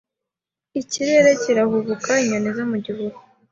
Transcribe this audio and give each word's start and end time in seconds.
Ikirere 0.81 1.31
kirahubuka 1.41 2.11
Inyoni 2.23 2.49
zo 2.57 2.65
mu 2.71 2.77
gihuru 2.85 3.15